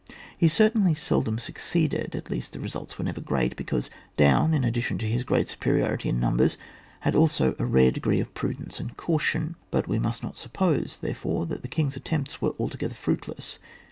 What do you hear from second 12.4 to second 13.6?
were altogether fruitless.